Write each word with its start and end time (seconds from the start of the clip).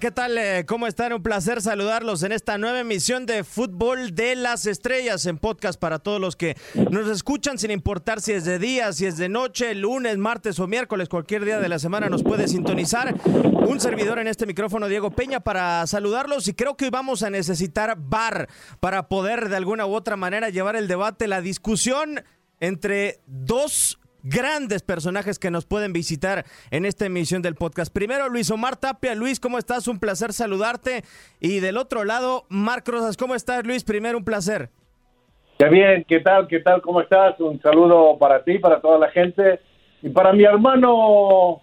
¿Qué 0.00 0.10
tal? 0.10 0.38
Eh, 0.38 0.64
¿Cómo 0.66 0.86
están? 0.86 1.12
Un 1.12 1.22
placer 1.22 1.60
saludarlos 1.60 2.22
en 2.22 2.32
esta 2.32 2.56
nueva 2.56 2.80
emisión 2.80 3.26
de 3.26 3.44
Fútbol 3.44 4.14
de 4.14 4.36
las 4.36 4.64
Estrellas 4.64 5.26
en 5.26 5.36
podcast 5.36 5.78
para 5.78 5.98
todos 5.98 6.18
los 6.18 6.34
que 6.34 6.56
nos 6.90 7.10
escuchan 7.10 7.58
sin 7.58 7.70
importar 7.70 8.22
si 8.22 8.32
es 8.32 8.46
de 8.46 8.58
día, 8.58 8.94
si 8.94 9.04
es 9.04 9.18
de 9.18 9.28
noche, 9.28 9.74
lunes, 9.74 10.16
martes 10.16 10.58
o 10.60 10.66
miércoles, 10.66 11.10
cualquier 11.10 11.44
día 11.44 11.60
de 11.60 11.68
la 11.68 11.78
semana 11.78 12.08
nos 12.08 12.22
puede 12.22 12.48
sintonizar. 12.48 13.14
Un 13.24 13.80
servidor 13.80 14.18
en 14.18 14.28
este 14.28 14.46
micrófono, 14.46 14.88
Diego 14.88 15.10
Peña, 15.10 15.40
para 15.40 15.86
saludarlos 15.86 16.48
y 16.48 16.54
creo 16.54 16.74
que 16.74 16.86
hoy 16.86 16.90
vamos 16.90 17.22
a 17.22 17.28
necesitar 17.28 17.94
VAR 17.98 18.48
para 18.80 19.08
poder 19.08 19.50
de 19.50 19.56
alguna 19.56 19.84
u 19.84 19.94
otra 19.94 20.16
manera 20.16 20.48
llevar 20.48 20.74
el 20.74 20.88
debate, 20.88 21.28
la 21.28 21.42
discusión 21.42 22.24
entre 22.60 23.20
dos 23.26 23.98
grandes 24.22 24.82
personajes 24.82 25.38
que 25.38 25.50
nos 25.50 25.64
pueden 25.66 25.92
visitar 25.92 26.44
en 26.70 26.84
esta 26.84 27.06
emisión 27.06 27.42
del 27.42 27.54
podcast. 27.54 27.92
Primero, 27.92 28.28
Luis 28.28 28.50
Omar 28.50 28.76
Tapia. 28.76 29.14
Luis, 29.14 29.40
¿cómo 29.40 29.58
estás? 29.58 29.88
Un 29.88 29.98
placer 29.98 30.32
saludarte. 30.32 31.04
Y 31.40 31.60
del 31.60 31.76
otro 31.76 32.04
lado, 32.04 32.44
Marc 32.48 32.88
Rosas. 32.88 33.16
¿Cómo 33.16 33.34
estás, 33.34 33.64
Luis? 33.66 33.84
Primero, 33.84 34.18
un 34.18 34.24
placer. 34.24 34.70
Qué 35.58 35.68
bien, 35.68 36.04
¿qué 36.08 36.20
tal? 36.20 36.48
¿Qué 36.48 36.60
tal? 36.60 36.82
¿Cómo 36.82 37.00
estás? 37.00 37.38
Un 37.40 37.60
saludo 37.62 38.18
para 38.18 38.42
ti, 38.42 38.58
para 38.58 38.80
toda 38.80 38.98
la 38.98 39.10
gente 39.10 39.60
y 40.02 40.08
para 40.08 40.32
mi 40.32 40.44
hermano 40.44 41.60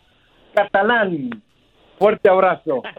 catalán. 0.55 1.43
Fuerte 1.97 2.29
abrazo. 2.29 2.81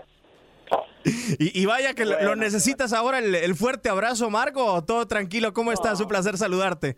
Y, 1.38 1.62
y 1.62 1.64
vaya 1.64 1.94
que 1.94 2.04
lo- 2.04 2.20
lo 2.22 2.36
necesitas 2.36 2.92
ahora, 2.92 3.18
el, 3.20 3.34
el 3.34 3.54
fuerte 3.54 3.88
abrazo, 3.88 4.28
Marco. 4.28 4.84
Todo 4.84 5.06
tranquilo, 5.08 5.54
¿cómo 5.54 5.72
estás? 5.72 5.98
Un 6.00 6.08
placer 6.08 6.36
saludarte. 6.36 6.96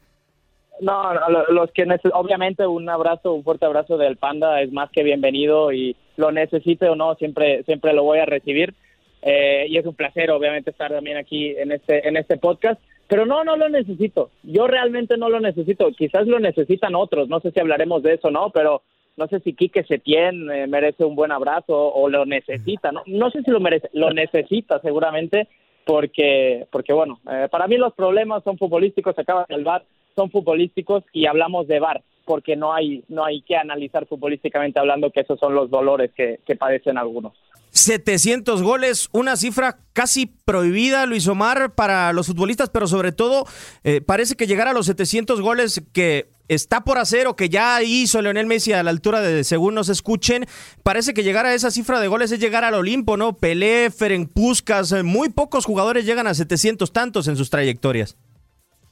No, 0.83 1.15
no, 1.15 1.29
lo- 1.31 1.47
los 1.53 1.71
que 1.73 1.87
obviamente 2.13 2.67
un 2.67 2.89
abrazo, 2.89 3.33
un 3.33 3.45
fuerte 3.45 3.65
abrazo 3.67 3.97
del 3.97 4.17
Panda 4.17 4.61
es 4.61 4.73
más 4.73 4.91
que 4.91 5.03
bienvenido 5.05 5.73
y 5.73 5.97
lo 6.17 6.33
necesite 6.33 6.89
o 6.89 6.97
no, 6.97 7.15
siempre 7.15 7.63
siempre 7.65 7.93
lo 7.93 8.03
voy 8.03 8.19
a 8.19 8.27
recibir. 8.27 8.75
Eh, 9.23 9.67
y 9.69 9.79
es 9.79 9.87
un 9.87 9.95
placer 9.95 10.33
obviamente 10.33 10.71
estar 10.71 10.91
también 10.91 11.17
aquí 11.17 11.51
en 11.57 11.71
este 11.71 12.07
en 12.09 12.17
este 12.17 12.37
podcast, 12.37 12.81
pero 13.07 13.25
no 13.27 13.45
no 13.45 13.57
lo 13.57 13.69
necesito. 13.69 14.31
Yo 14.43 14.67
realmente 14.67 15.17
no 15.17 15.29
lo 15.29 15.39
necesito. 15.39 15.89
Quizás 15.93 16.27
lo 16.27 16.41
necesitan 16.41 16.97
otros, 16.97 17.29
no 17.29 17.39
sé 17.41 17.53
si 17.53 17.61
hablaremos 17.61 18.03
de 18.03 18.15
eso, 18.15 18.31
¿no? 18.33 18.51
Pero 18.51 18.83
no 19.17 19.29
sé 19.29 19.39
si 19.41 19.53
Quique 19.55 19.85
Setién 19.85 20.51
eh, 20.51 20.67
merece 20.67 21.05
un 21.05 21.15
buen 21.15 21.31
abrazo 21.31 21.77
o 21.95 22.09
lo 22.09 22.27
necesita, 22.27 22.91
¿no? 22.91 23.03
No 23.07 23.31
sé 23.31 23.43
si 23.43 23.51
lo 23.53 23.61
merece, 23.61 23.89
lo 23.93 24.11
necesita 24.11 24.81
seguramente 24.81 25.47
porque 25.85 26.67
porque 26.73 26.93
bueno, 26.93 27.21
eh, 27.31 27.47
para 27.51 27.69
mí 27.69 27.77
los 27.77 27.93
problemas 27.95 28.43
son 28.43 28.59
futbolísticos, 28.59 29.15
se 29.15 29.21
acaba 29.21 29.47
el 29.49 29.63
bar 29.63 29.85
son 30.15 30.31
futbolísticos 30.31 31.05
y 31.13 31.27
hablamos 31.27 31.67
de 31.69 31.81
VAR 31.81 32.03
porque 32.25 32.57
no 32.57 32.73
hay 32.73 33.05
no 33.09 33.25
hay 33.25 33.43
que 33.43 33.57
analizar 33.57 34.07
futbolísticamente 34.07 34.79
hablando 34.79 35.11
que 35.11 35.21
esos 35.21 35.39
son 35.39 35.55
los 35.55 35.71
dolores 35.71 36.11
que, 36.17 36.39
padecen 36.57 36.99
algunos. 36.99 37.33
700 37.71 38.63
goles, 38.63 39.09
una 39.13 39.37
cifra 39.37 39.79
casi 39.95 40.27
prohibida, 40.27 41.07
Luis 41.07 41.27
Omar, 41.27 41.75
para 41.75 42.13
los 42.13 42.27
futbolistas, 42.27 42.69
pero 42.69 42.87
sobre 42.87 43.13
todo 43.13 43.47
eh, 43.83 44.03
parece 44.03 44.35
que 44.35 44.47
llegar 44.47 44.69
a 44.69 44.75
los 44.75 44.87
700 44.87 45.41
goles 45.41 45.83
que 45.95 46.27
está 46.49 46.85
por 46.85 46.99
hacer 46.99 47.27
o 47.27 47.35
que 47.35 47.49
ya 47.49 47.83
hizo 47.83 48.21
Leonel 48.21 48.47
Messi 48.47 48.75
a 48.75 48.83
la 48.83 48.91
altura 48.91 49.23
de, 49.23 49.43
según 49.43 49.75
nos 49.75 49.89
escuchen, 49.89 50.45
parece 50.83 51.15
que 51.15 51.23
llegar 51.23 51.47
a 51.47 51.55
esa 51.55 51.71
cifra 51.71 51.99
de 51.99 52.09
goles 52.09 52.31
es 52.31 52.41
llegar 52.41 52.63
al 52.65 52.75
Olimpo, 52.75 53.17
¿no? 53.17 53.39
Pelé, 53.39 53.91
Ferenc 53.91 54.31
eh, 54.37 55.03
muy 55.03 55.31
pocos 55.31 55.65
jugadores 55.65 56.05
llegan 56.05 56.27
a 56.27 56.35
700 56.35 56.93
tantos 56.93 57.27
en 57.27 57.37
sus 57.37 57.49
trayectorias. 57.49 58.19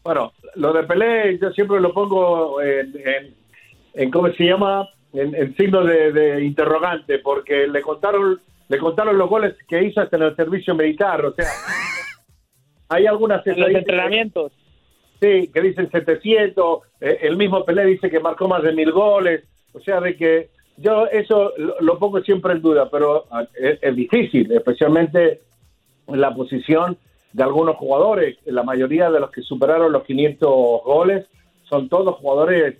Bueno, 0.02 0.32
lo 0.56 0.72
de 0.72 0.84
Pelé 0.84 1.38
yo 1.38 1.50
siempre 1.52 1.80
lo 1.80 1.92
pongo 1.92 2.60
en, 2.62 2.94
en, 2.96 3.34
en 3.94 4.10
¿cómo 4.10 4.32
se 4.32 4.44
llama? 4.44 4.88
En, 5.12 5.34
en 5.34 5.56
signo 5.56 5.84
de, 5.84 6.12
de 6.12 6.44
interrogante, 6.44 7.18
porque 7.18 7.66
le 7.66 7.82
contaron 7.82 8.40
le 8.70 8.78
contaron 8.78 9.18
los 9.18 9.28
goles 9.28 9.56
que 9.68 9.82
hizo 9.82 10.00
hasta 10.00 10.16
en 10.16 10.22
el 10.22 10.36
servicio 10.36 10.76
militar, 10.76 11.26
o 11.26 11.34
sea, 11.34 11.46
hay 12.88 13.04
algunas 13.06 13.44
En 13.44 13.60
los 13.60 13.68
entrenamientos. 13.70 14.52
Sí, 15.20 15.50
que 15.52 15.60
dicen 15.60 15.90
700, 15.90 16.78
eh, 17.00 17.18
el 17.22 17.36
mismo 17.36 17.64
Pelé 17.64 17.84
dice 17.84 18.08
que 18.08 18.20
marcó 18.20 18.46
más 18.46 18.62
de 18.62 18.72
mil 18.72 18.92
goles, 18.92 19.42
o 19.72 19.80
sea, 19.80 20.00
de 20.00 20.16
que 20.16 20.50
yo 20.76 21.06
eso 21.08 21.52
lo, 21.58 21.80
lo 21.80 21.98
pongo 21.98 22.20
siempre 22.22 22.52
en 22.52 22.62
duda, 22.62 22.88
pero 22.88 23.26
es, 23.54 23.78
es 23.82 23.96
difícil, 23.96 24.50
especialmente 24.52 25.40
en 26.06 26.20
la 26.20 26.32
posición 26.32 26.96
de 27.32 27.42
algunos 27.42 27.76
jugadores. 27.76 28.38
La 28.46 28.62
mayoría 28.62 29.10
de 29.10 29.20
los 29.20 29.30
que 29.30 29.42
superaron 29.42 29.92
los 29.92 30.04
500 30.04 30.48
goles 30.84 31.26
son 31.64 31.88
todos 31.88 32.16
jugadores 32.16 32.76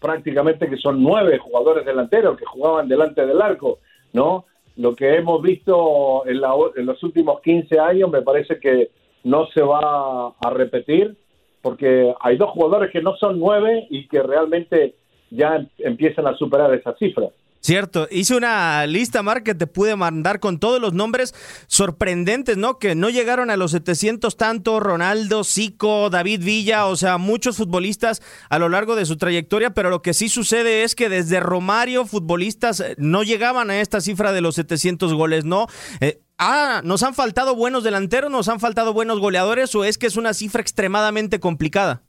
prácticamente 0.00 0.68
que 0.68 0.76
son 0.76 1.02
nueve 1.02 1.38
jugadores 1.38 1.84
delanteros 1.86 2.36
que 2.38 2.44
jugaban 2.44 2.88
delante 2.88 3.24
del 3.26 3.40
arco, 3.40 3.78
¿no? 4.12 4.44
Lo 4.76 4.94
que 4.94 5.16
hemos 5.16 5.40
visto 5.40 6.26
en, 6.26 6.40
la- 6.42 6.54
en 6.76 6.84
los 6.86 7.02
últimos 7.02 7.40
15 7.40 7.78
años 7.80 8.10
me 8.10 8.20
parece 8.22 8.60
que 8.60 8.90
no 9.24 9.46
se 9.46 9.62
va 9.62 10.28
a 10.28 10.50
repetir 10.50 11.16
porque 11.62 12.14
hay 12.20 12.36
dos 12.36 12.50
jugadores 12.50 12.90
que 12.92 13.00
no 13.02 13.16
son 13.16 13.40
nueve 13.40 13.86
y 13.90 14.06
que 14.06 14.22
realmente 14.22 14.94
ya 15.30 15.56
em- 15.56 15.68
empiezan 15.78 16.26
a 16.26 16.36
superar 16.36 16.72
esa 16.74 16.94
cifra. 16.94 17.28
Cierto, 17.66 18.06
hice 18.12 18.36
una 18.36 18.86
lista, 18.86 19.24
Mar, 19.24 19.42
que 19.42 19.52
te 19.52 19.66
pude 19.66 19.96
mandar 19.96 20.38
con 20.38 20.60
todos 20.60 20.80
los 20.80 20.92
nombres 20.92 21.34
sorprendentes, 21.66 22.56
¿no? 22.56 22.78
Que 22.78 22.94
no 22.94 23.10
llegaron 23.10 23.50
a 23.50 23.56
los 23.56 23.72
700 23.72 24.36
tanto, 24.36 24.78
Ronaldo, 24.78 25.42
Zico, 25.42 26.08
David 26.08 26.44
Villa, 26.44 26.86
o 26.86 26.94
sea, 26.94 27.18
muchos 27.18 27.56
futbolistas 27.56 28.22
a 28.50 28.60
lo 28.60 28.68
largo 28.68 28.94
de 28.94 29.04
su 29.04 29.16
trayectoria, 29.16 29.70
pero 29.70 29.90
lo 29.90 30.00
que 30.00 30.14
sí 30.14 30.28
sucede 30.28 30.84
es 30.84 30.94
que 30.94 31.08
desde 31.08 31.40
Romario, 31.40 32.06
futbolistas 32.06 32.78
eh, 32.78 32.94
no 32.98 33.24
llegaban 33.24 33.68
a 33.70 33.80
esta 33.80 34.00
cifra 34.00 34.30
de 34.30 34.42
los 34.42 34.54
700 34.54 35.12
goles, 35.14 35.44
¿no? 35.44 35.66
Eh, 36.00 36.20
ah, 36.38 36.82
¿nos 36.84 37.02
han 37.02 37.14
faltado 37.14 37.56
buenos 37.56 37.82
delanteros, 37.82 38.30
nos 38.30 38.48
han 38.48 38.60
faltado 38.60 38.92
buenos 38.92 39.18
goleadores 39.18 39.74
o 39.74 39.82
es 39.82 39.98
que 39.98 40.06
es 40.06 40.16
una 40.16 40.34
cifra 40.34 40.62
extremadamente 40.62 41.40
complicada? 41.40 42.04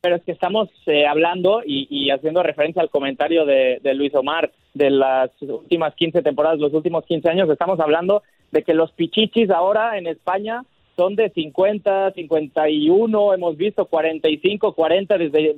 Pero 0.00 0.16
es 0.16 0.24
que 0.24 0.32
estamos 0.32 0.68
eh, 0.86 1.06
hablando 1.06 1.62
y, 1.64 2.10
haciendo 2.10 2.42
referencia 2.42 2.82
al 2.82 2.90
comentario 2.90 3.46
de 3.46 3.94
Luis 3.94 4.12
Omar 4.16 4.50
de 4.74 4.90
las 4.90 5.30
últimas 5.40 5.94
15 5.94 6.22
temporadas, 6.22 6.58
los 6.58 6.74
últimos 6.74 7.04
15 7.06 7.30
años, 7.30 7.48
estamos 7.48 7.78
hablando 7.80 8.22
de 8.50 8.62
que 8.62 8.74
los 8.74 8.90
pichichis 8.92 9.50
ahora 9.50 9.96
en 9.96 10.08
España 10.08 10.64
son 10.96 11.14
de 11.16 11.30
50, 11.30 12.12
51, 12.12 13.34
hemos 13.34 13.56
visto 13.56 13.86
45, 13.86 14.74
40 14.74 15.18
desde, 15.18 15.56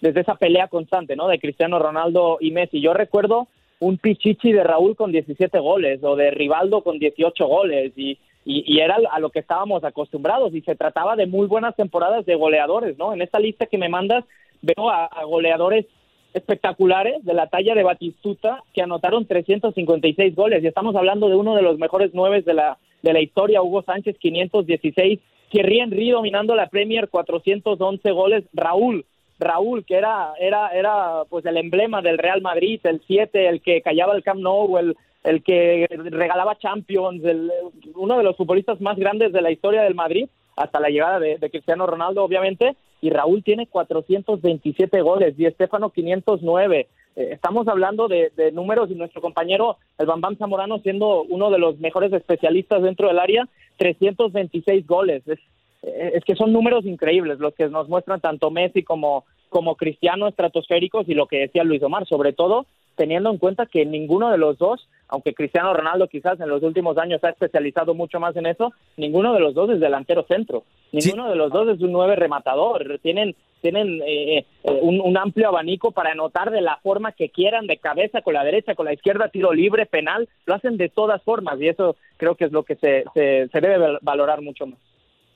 desde 0.00 0.20
esa 0.20 0.34
pelea 0.34 0.68
constante, 0.68 1.14
¿no? 1.14 1.28
De 1.28 1.38
Cristiano 1.38 1.78
Ronaldo 1.78 2.38
y 2.40 2.50
Messi. 2.50 2.80
Yo 2.80 2.94
recuerdo 2.94 3.48
un 3.80 3.98
pichichi 3.98 4.52
de 4.52 4.64
Raúl 4.64 4.96
con 4.96 5.12
17 5.12 5.58
goles 5.60 6.02
o 6.02 6.16
de 6.16 6.30
Rivaldo 6.30 6.82
con 6.82 6.98
18 6.98 7.46
goles 7.46 7.92
y, 7.96 8.18
y, 8.44 8.80
era 8.80 8.96
a 9.10 9.20
lo 9.20 9.30
que 9.30 9.38
estábamos 9.38 9.84
acostumbrados 9.84 10.54
y 10.54 10.62
se 10.62 10.74
trataba 10.74 11.16
de 11.16 11.26
muy 11.26 11.46
buenas 11.46 11.76
temporadas 11.76 12.26
de 12.26 12.34
goleadores, 12.34 12.98
¿no? 12.98 13.12
En 13.12 13.22
esta 13.22 13.38
lista 13.38 13.66
que 13.66 13.78
me 13.78 13.88
mandas 13.88 14.24
veo 14.60 14.90
a 14.90 15.08
goleadores 15.24 15.86
espectaculares 16.34 17.24
de 17.24 17.34
la 17.34 17.48
talla 17.48 17.74
de 17.74 17.82
Batistuta 17.82 18.62
que 18.74 18.82
anotaron 18.82 19.26
356 19.26 20.34
goles. 20.34 20.62
Y 20.62 20.66
estamos 20.66 20.94
hablando 20.96 21.28
de 21.28 21.36
uno 21.36 21.54
de 21.54 21.62
los 21.62 21.78
mejores 21.78 22.10
nueve 22.14 22.42
de 22.42 22.54
la 22.54 22.78
de 23.02 23.12
la 23.12 23.20
historia, 23.20 23.62
Hugo 23.62 23.82
Sánchez 23.82 24.16
516, 24.18 25.20
Thierry 25.50 25.80
Henry 25.80 26.10
dominando 26.10 26.56
la 26.56 26.68
Premier 26.68 27.08
411 27.08 28.10
goles, 28.10 28.44
Raúl 28.52 29.04
Raúl, 29.38 29.84
que 29.84 29.94
era, 29.94 30.32
era, 30.38 30.68
era 30.70 31.22
pues 31.28 31.46
el 31.46 31.56
emblema 31.56 32.02
del 32.02 32.18
Real 32.18 32.42
Madrid, 32.42 32.80
el 32.84 33.00
7, 33.06 33.48
el 33.48 33.62
que 33.62 33.82
callaba 33.82 34.14
el 34.16 34.22
Camp 34.22 34.40
Nou, 34.40 34.78
el, 34.78 34.96
el 35.24 35.42
que 35.42 35.86
regalaba 36.10 36.58
Champions, 36.58 37.24
el, 37.24 37.50
uno 37.94 38.18
de 38.18 38.24
los 38.24 38.36
futbolistas 38.36 38.80
más 38.80 38.96
grandes 38.96 39.32
de 39.32 39.42
la 39.42 39.50
historia 39.50 39.82
del 39.82 39.94
Madrid, 39.94 40.28
hasta 40.56 40.80
la 40.80 40.88
llegada 40.88 41.20
de, 41.20 41.38
de 41.38 41.50
Cristiano 41.50 41.86
Ronaldo, 41.86 42.24
obviamente, 42.24 42.74
y 43.00 43.10
Raúl 43.10 43.42
tiene 43.42 43.66
427 43.66 45.00
goles 45.02 45.34
y 45.38 45.46
Estefano 45.46 45.90
509. 45.90 46.88
Eh, 47.16 47.28
estamos 47.32 47.68
hablando 47.68 48.08
de, 48.08 48.30
números 48.52 48.90
y 48.90 48.94
nuestro 48.94 49.20
compañero, 49.20 49.76
el 49.98 50.06
Bambam 50.06 50.36
Zamorano, 50.36 50.78
siendo 50.78 51.22
uno 51.22 51.50
de 51.50 51.58
los 51.58 51.78
mejores 51.78 52.12
especialistas 52.12 52.82
dentro 52.82 53.08
del 53.08 53.18
área, 53.18 53.48
326 53.76 54.86
goles. 54.86 55.26
Es, 55.26 55.38
eh, 55.82 56.12
es 56.14 56.24
que 56.24 56.34
son 56.34 56.52
números 56.52 56.84
increíbles 56.86 57.38
los 57.38 57.54
que 57.54 57.68
nos 57.68 57.88
muestran 57.88 58.20
tanto 58.20 58.50
Messi 58.50 58.82
como, 58.82 59.24
como 59.48 59.76
Cristiano 59.76 60.28
estratosféricos 60.28 61.08
y 61.08 61.14
lo 61.14 61.26
que 61.26 61.38
decía 61.38 61.64
Luis 61.64 61.82
Omar, 61.82 62.06
sobre 62.06 62.32
todo 62.32 62.66
teniendo 62.98 63.30
en 63.30 63.38
cuenta 63.38 63.64
que 63.64 63.86
ninguno 63.86 64.30
de 64.30 64.36
los 64.36 64.58
dos 64.58 64.86
aunque 65.08 65.34
Cristiano 65.34 65.72
Ronaldo 65.72 66.06
quizás 66.06 66.38
en 66.38 66.48
los 66.48 66.62
últimos 66.62 66.98
años 66.98 67.20
se 67.20 67.26
ha 67.26 67.30
especializado 67.30 67.94
mucho 67.94 68.20
más 68.20 68.36
en 68.36 68.46
eso, 68.46 68.72
ninguno 68.96 69.32
de 69.32 69.40
los 69.40 69.54
dos 69.54 69.70
es 69.70 69.80
delantero 69.80 70.24
centro, 70.28 70.64
ninguno 70.92 71.30
de 71.30 71.36
los 71.36 71.50
dos 71.50 71.68
es 71.68 71.80
un 71.80 71.92
nueve 71.92 72.14
rematador, 72.14 72.98
tienen 73.02 73.34
tienen 73.60 74.00
eh, 74.06 74.38
eh, 74.38 74.46
un, 74.82 75.00
un, 75.00 75.16
amplio 75.16 75.48
abanico 75.48 75.90
para 75.90 76.12
anotar 76.12 76.52
de 76.52 76.60
la 76.60 76.76
forma 76.76 77.10
que 77.10 77.30
quieran, 77.30 77.66
de 77.66 77.78
cabeza, 77.78 78.22
con 78.22 78.34
la 78.34 78.44
derecha, 78.44 78.76
con 78.76 78.86
la 78.86 78.92
izquierda, 78.92 79.30
tiro 79.30 79.52
libre, 79.52 79.84
penal, 79.84 80.28
lo 80.46 80.54
hacen 80.54 80.76
de 80.76 80.88
todas 80.88 81.20
formas 81.24 81.60
y 81.60 81.66
eso 81.66 81.96
creo 82.18 82.36
que 82.36 82.44
es 82.44 82.52
lo 82.52 82.62
que 82.62 82.76
se, 82.76 83.02
se, 83.14 83.48
se 83.48 83.60
debe 83.60 83.98
valorar 84.00 84.42
mucho 84.42 84.66
más. 84.66 84.78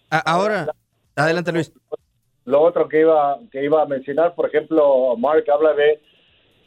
Ahora, 0.09 0.69
adelante 1.17 1.51
Luis. 1.51 1.73
Lo 2.45 2.61
otro 2.61 2.89
que 2.89 3.01
iba, 3.01 3.41
que 3.51 3.65
iba 3.65 3.83
a 3.83 3.87
mencionar, 3.87 4.37
por 4.37 4.47
ejemplo, 4.47 5.17
Mark 5.17 5.45
habla 5.53 5.73
de 5.75 6.01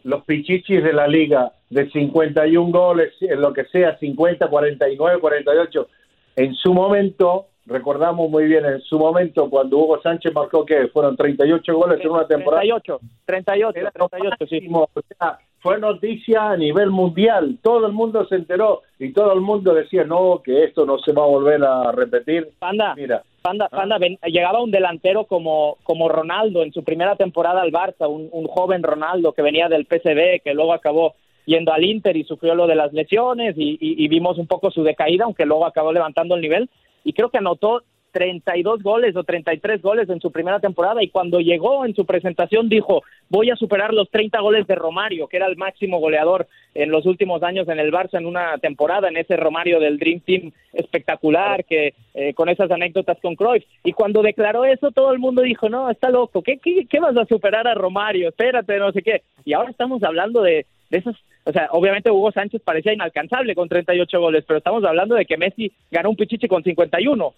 los 0.06 0.24
pichichis 0.24 0.84
de 0.84 0.94
la 0.94 1.08
liga, 1.08 1.52
de 1.70 1.90
51 1.90 2.72
goles, 2.72 3.14
en 3.22 3.42
lo 3.42 3.52
que 3.52 3.66
sea, 3.66 3.98
50, 3.98 4.48
49, 4.48 5.20
48. 5.20 5.88
En 6.36 6.54
su 6.54 6.76
momento, 6.76 7.48
recordamos 7.66 8.30
muy 8.30 8.46
bien 8.46 8.66
en 8.66 8.82
su 8.82 9.00
momento 9.00 9.50
cuando 9.50 9.80
Hugo 9.80 10.00
Sánchez 10.04 10.32
marcó 10.32 10.64
que 10.64 10.90
fueron 10.90 11.18
38 11.18 11.76
goles 11.76 12.00
en 12.02 12.12
una 12.12 12.28
temporada. 12.28 12.62
38, 12.62 13.00
38, 13.26 13.92
38, 13.94 14.46
sí. 14.48 14.68
O 14.72 14.88
sea, 15.18 15.40
fue 15.58 15.80
noticia 15.80 16.52
a 16.52 16.58
nivel 16.58 16.92
mundial, 16.92 17.58
todo 17.64 17.88
el 17.88 17.94
mundo 17.94 18.28
se 18.28 18.36
enteró 18.36 18.84
y 19.00 19.12
todo 19.12 19.34
el 19.34 19.42
mundo 19.42 19.74
decía, 19.74 20.04
no, 20.04 20.40
que 20.44 20.66
esto 20.66 20.86
no 20.86 21.00
se 21.00 21.14
va 21.14 21.24
a 21.24 21.28
volver 21.28 21.64
a 21.64 21.92
repetir. 21.92 22.52
Panda, 22.60 22.94
Mira, 22.96 23.24
Panda, 23.46 23.70
Panda 23.70 24.00
ven, 24.00 24.18
llegaba 24.26 24.60
un 24.60 24.72
delantero 24.72 25.26
como, 25.26 25.78
como 25.84 26.10
Ronaldo 26.10 26.64
en 26.64 26.74
su 26.74 26.84
primera 26.84 27.16
temporada 27.16 27.62
al 27.62 27.72
Barça, 27.72 28.10
un, 28.10 28.28
un 28.32 28.48
joven 28.48 28.82
Ronaldo 28.82 29.34
que 29.34 29.44
venía 29.44 29.70
del 29.70 29.86
PSV, 29.86 30.42
que 30.44 30.56
luego 30.56 30.74
acabó 30.74 31.14
yendo 31.46 31.72
al 31.72 31.84
Inter 31.84 32.18
y 32.18 32.24
sufrió 32.24 32.56
lo 32.56 32.66
de 32.66 32.74
las 32.74 32.92
lesiones 32.92 33.54
y, 33.56 33.74
y, 33.74 34.04
y 34.04 34.08
vimos 34.08 34.40
un 34.40 34.48
poco 34.48 34.72
su 34.72 34.82
decaída, 34.82 35.26
aunque 35.26 35.46
luego 35.46 35.68
acabó 35.68 35.94
levantando 35.94 36.34
el 36.34 36.42
nivel. 36.42 36.72
Y 37.04 37.14
creo 37.14 37.30
que 37.30 37.38
anotó 37.38 37.84
32 38.16 38.82
goles 38.82 39.14
o 39.18 39.26
33 39.26 39.82
goles 39.82 40.10
en 40.10 40.22
su 40.22 40.32
primera 40.32 40.62
temporada 40.62 41.04
y 41.04 41.10
cuando 41.10 41.42
llegó 41.42 41.86
en 41.86 41.94
su 41.94 42.06
presentación 42.06 42.70
dijo 42.70 43.04
voy 43.28 43.50
a 43.50 43.58
superar 43.58 43.94
los 43.94 44.10
30 44.10 44.40
goles 44.40 44.66
de 44.68 44.76
Romario, 44.76 45.28
que 45.28 45.36
era 45.36 45.48
el 45.48 45.58
máximo 45.58 46.00
goleador 46.00 46.48
en 46.74 46.92
los 46.92 47.06
últimos 47.06 47.44
años 47.44 47.68
en 47.68 47.78
el 47.78 47.92
Barça 47.92 48.18
en 48.18 48.26
una 48.26 48.58
temporada, 48.60 49.10
en 49.10 49.18
ese 49.18 49.36
Romario 49.36 49.82
del 49.82 50.00
Dream 50.00 50.22
Team 50.22 50.54
espectacular, 50.72 51.66
que 51.66 51.94
eh, 52.14 52.34
con 52.34 52.48
esas 52.48 52.72
anécdotas 52.72 53.18
con 53.22 53.36
Cruyff. 53.36 53.66
Y 53.84 53.92
cuando 53.92 54.22
declaró 54.22 54.64
eso 54.64 54.92
todo 54.92 55.12
el 55.12 55.20
mundo 55.20 55.42
dijo, 55.42 55.68
no, 55.68 55.90
está 55.90 56.10
loco, 56.10 56.42
¿qué, 56.42 56.58
qué, 56.60 56.86
qué 56.90 57.00
vas 57.02 57.18
a 57.18 57.26
superar 57.26 57.68
a 57.68 57.74
Romario? 57.74 58.30
Espérate, 58.30 58.80
no 58.80 58.94
sé 58.94 59.02
qué. 59.02 59.24
Y 59.44 59.52
ahora 59.52 59.72
estamos 59.72 60.02
hablando 60.04 60.42
de, 60.42 60.66
de 60.90 60.98
esos 61.00 61.18
o 61.46 61.52
sea, 61.52 61.70
obviamente 61.72 62.10
Hugo 62.10 62.32
Sánchez 62.32 62.62
parecía 62.64 62.94
inalcanzable 62.94 63.54
con 63.54 63.70
38 63.70 64.20
goles, 64.20 64.44
pero 64.48 64.58
estamos 64.58 64.84
hablando 64.84 65.14
de 65.14 65.26
que 65.26 65.38
Messi 65.38 65.72
ganó 65.92 66.10
un 66.10 66.16
pichichi 66.16 66.48
con 66.48 66.64
51. 66.64 67.34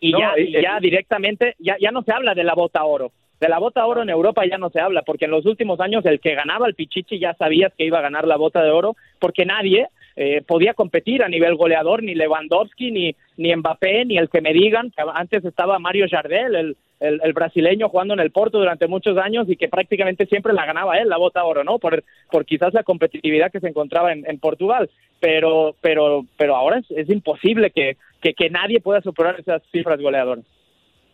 Y, 0.00 0.12
No, 0.12 0.18
ya, 0.20 0.32
y- 0.38 0.56
y 0.56 0.62
ya 0.62 0.78
directamente, 0.80 1.54
ya, 1.58 1.76
ya 1.80 1.90
no 1.90 2.02
se 2.02 2.12
habla 2.12 2.34
de 2.34 2.44
la 2.44 2.54
bota 2.54 2.84
oro. 2.84 3.12
De 3.40 3.48
la 3.48 3.58
bota 3.58 3.86
oro 3.86 4.02
en 4.02 4.10
Europa 4.10 4.44
ya 4.46 4.58
no 4.58 4.68
se 4.70 4.80
habla, 4.80 5.02
porque 5.02 5.26
en 5.26 5.30
los 5.30 5.46
últimos 5.46 5.78
años 5.80 6.04
el 6.06 6.18
que 6.20 6.34
ganaba 6.34 6.66
el 6.66 6.74
pichichi 6.74 7.18
ya 7.20 7.34
sabías 7.34 7.72
que 7.76 7.84
iba 7.84 7.98
a 7.98 8.02
ganar 8.02 8.26
la 8.26 8.36
bota 8.36 8.62
de 8.62 8.70
oro, 8.70 8.96
porque 9.20 9.44
nadie 9.46 9.86
eh, 10.16 10.42
podía 10.44 10.74
competir 10.74 11.22
a 11.22 11.28
nivel 11.28 11.54
goleador, 11.54 12.02
ni 12.02 12.16
Lewandowski, 12.16 12.90
ni, 12.90 13.14
ni 13.36 13.54
Mbappé, 13.54 14.04
ni 14.04 14.18
el 14.18 14.28
que 14.28 14.40
me 14.40 14.52
digan, 14.52 14.90
que 14.90 15.02
antes 15.14 15.44
estaba 15.44 15.78
Mario 15.78 16.06
Jardel, 16.10 16.56
el, 16.56 16.76
el, 17.00 17.20
el 17.22 17.32
brasileño 17.32 17.88
jugando 17.88 18.14
en 18.14 18.20
el 18.20 18.30
Porto 18.30 18.58
durante 18.58 18.88
muchos 18.88 19.16
años 19.18 19.48
y 19.48 19.56
que 19.56 19.68
prácticamente 19.68 20.26
siempre 20.26 20.52
la 20.52 20.66
ganaba 20.66 20.98
él, 20.98 21.08
la 21.08 21.16
bota 21.16 21.44
oro, 21.44 21.64
¿no? 21.64 21.78
Por, 21.78 22.02
por 22.30 22.44
quizás 22.44 22.74
la 22.74 22.82
competitividad 22.82 23.50
que 23.50 23.60
se 23.60 23.68
encontraba 23.68 24.12
en, 24.12 24.24
en 24.28 24.38
Portugal, 24.38 24.90
pero, 25.20 25.74
pero, 25.80 26.24
pero 26.36 26.56
ahora 26.56 26.78
es, 26.78 26.90
es 26.90 27.08
imposible 27.10 27.70
que, 27.70 27.96
que, 28.20 28.34
que 28.34 28.50
nadie 28.50 28.80
pueda 28.80 29.00
superar 29.00 29.38
esas 29.38 29.62
cifras 29.70 30.00
goleadoras. 30.00 30.44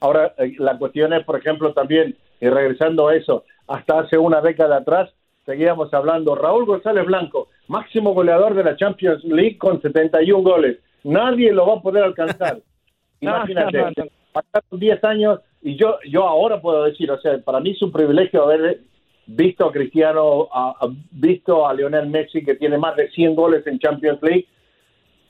Ahora, 0.00 0.34
eh, 0.38 0.54
la 0.58 0.78
cuestión 0.78 1.12
es, 1.12 1.25
por 1.25 1.38
ejemplo, 1.38 1.72
también, 1.72 2.16
y 2.40 2.48
regresando 2.48 3.08
a 3.08 3.16
eso, 3.16 3.44
hasta 3.69 4.00
hace 4.00 4.19
una 4.19 4.40
década 4.40 4.78
atrás, 4.78 5.10
seguíamos 5.46 5.92
hablando, 5.92 6.34
Raúl 6.34 6.66
González 6.66 7.04
Blanco, 7.06 7.48
máximo 7.69 8.12
goleador 8.12 8.54
de 8.54 8.64
la 8.64 8.76
Champions 8.76 9.25
League 9.25 9.58
con 9.58 9.81
71 9.81 10.42
goles. 10.42 10.78
Nadie 11.04 11.52
lo 11.52 11.66
va 11.66 11.75
a 11.75 11.82
poder 11.82 12.04
alcanzar. 12.04 12.58
Imagínate, 13.20 14.10
pasaron 14.32 14.81
10 14.81 15.04
años 15.04 15.40
y 15.64 15.76
yo, 15.76 15.99
yo 16.06 16.28
ahora 16.28 16.61
puedo 16.61 16.84
decir, 16.84 17.11
o 17.11 17.19
sea, 17.20 17.38
para 17.38 17.58
mí 17.58 17.70
es 17.70 17.81
un 17.81 17.90
privilegio 17.90 18.43
haber 18.43 18.82
visto 19.26 19.64
a 19.66 19.72
Cristiano, 19.72 20.46
visto 21.11 21.66
a 21.66 21.72
Lionel 21.72 22.06
Messi 22.08 22.44
que 22.44 22.55
tiene 22.55 22.76
más 22.76 22.94
de 22.96 23.11
100 23.11 23.34
goles 23.34 23.66
en 23.66 23.78
Champions 23.78 24.19
League, 24.20 24.46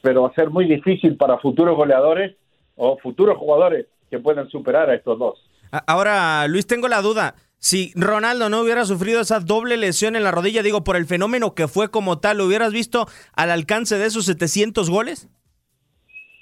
pero 0.03 0.23
va 0.23 0.31
a 0.31 0.35
ser 0.35 0.51
muy 0.51 0.67
difícil 0.67 1.17
para 1.17 1.39
futuros 1.39 1.77
goleadores 1.77 2.35
o 2.75 2.99
futuros 2.99 3.39
jugadores 3.39 3.87
que 4.11 4.19
puedan 4.19 4.49
superar 4.51 4.91
a 4.91 4.97
estos 4.97 5.21
dos. 5.21 5.39
Ahora, 5.87 6.49
Luis, 6.49 6.67
tengo 6.67 6.89
la 6.89 7.01
duda. 7.01 7.37
Si 7.59 7.93
Ronaldo 7.95 8.49
no 8.49 8.61
hubiera 8.61 8.85
sufrido 8.87 9.21
esa 9.21 9.39
doble 9.39 9.77
lesión 9.77 10.17
en 10.17 10.25
la 10.25 10.33
rodilla, 10.33 10.65
digo, 10.65 10.83
por 10.83 10.97
el 10.97 11.07
fenómeno 11.07 11.55
que 11.55 11.69
fue 11.69 11.93
como 11.93 12.19
tal, 12.19 12.39
¿lo 12.39 12.47
hubieras 12.47 12.73
visto 12.73 13.07
al 13.35 13.53
alcance 13.53 13.99
de 13.99 14.07
esos 14.07 14.27
700 14.27 14.91
goles? 14.91 15.29